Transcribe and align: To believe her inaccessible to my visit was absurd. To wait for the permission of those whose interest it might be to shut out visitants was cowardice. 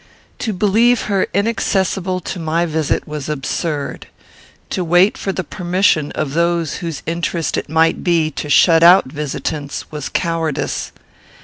To 0.39 0.51
believe 0.51 1.01
her 1.03 1.27
inaccessible 1.31 2.21
to 2.21 2.39
my 2.39 2.65
visit 2.65 3.07
was 3.07 3.29
absurd. 3.29 4.07
To 4.71 4.83
wait 4.83 5.15
for 5.15 5.31
the 5.31 5.43
permission 5.43 6.11
of 6.13 6.33
those 6.33 6.77
whose 6.77 7.03
interest 7.05 7.55
it 7.55 7.69
might 7.69 8.03
be 8.03 8.31
to 8.31 8.49
shut 8.49 8.81
out 8.81 9.05
visitants 9.11 9.91
was 9.91 10.09
cowardice. 10.09 10.91